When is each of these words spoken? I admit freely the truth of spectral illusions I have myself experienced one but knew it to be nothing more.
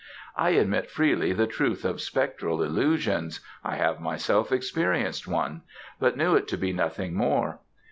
I 0.35 0.49
admit 0.53 0.89
freely 0.89 1.31
the 1.31 1.45
truth 1.45 1.85
of 1.85 2.01
spectral 2.01 2.63
illusions 2.63 3.39
I 3.63 3.75
have 3.75 3.99
myself 3.99 4.51
experienced 4.51 5.27
one 5.27 5.61
but 5.99 6.17
knew 6.17 6.35
it 6.35 6.47
to 6.47 6.57
be 6.57 6.73
nothing 6.73 7.13
more. 7.13 7.59